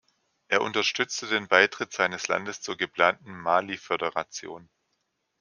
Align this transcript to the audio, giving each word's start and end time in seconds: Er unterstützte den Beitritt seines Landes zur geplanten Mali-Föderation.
Er 0.47 0.61
unterstützte 0.63 1.27
den 1.27 1.47
Beitritt 1.47 1.93
seines 1.93 2.27
Landes 2.27 2.59
zur 2.59 2.75
geplanten 2.75 3.37
Mali-Föderation. 3.39 4.67